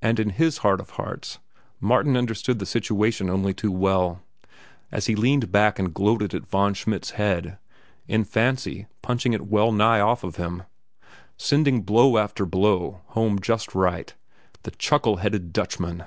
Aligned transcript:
And 0.00 0.20
in 0.20 0.30
his 0.30 0.58
heart 0.58 0.78
of 0.80 0.90
hearts 0.90 1.40
Martin 1.80 2.16
understood 2.16 2.60
the 2.60 2.66
situation 2.66 3.28
only 3.28 3.52
too 3.52 3.72
well, 3.72 4.22
as 4.92 5.06
he 5.06 5.16
leaned 5.16 5.50
back 5.50 5.80
and 5.80 5.92
gloated 5.92 6.32
at 6.34 6.46
Von 6.46 6.72
Schmidt's 6.72 7.10
head, 7.18 7.58
in 8.06 8.22
fancy 8.22 8.86
punching 9.02 9.32
it 9.32 9.48
well 9.48 9.72
nigh 9.72 9.98
off 9.98 10.22
of 10.22 10.36
him, 10.36 10.62
sending 11.36 11.82
blow 11.82 12.16
after 12.16 12.46
blow 12.46 13.00
home 13.06 13.40
just 13.40 13.74
right—the 13.74 14.70
chuckle 14.70 15.16
headed 15.16 15.52
Dutchman! 15.52 16.04